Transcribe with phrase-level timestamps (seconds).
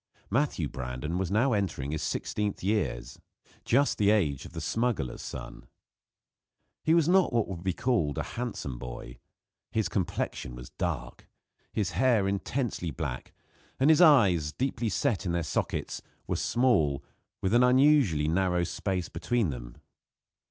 [0.31, 3.19] Matthew Brandon was now entering his sixteenth years
[3.65, 5.67] just the age of the smuggler's son.
[6.83, 9.19] He was not what would be called a handsome boy.
[9.71, 11.29] His complexion was dark;
[11.71, 13.31] his hair intensely black;
[13.79, 17.03] and his eyes, deeply set in their sockets, were small,
[17.39, 19.75] with an unusually narrow space between them.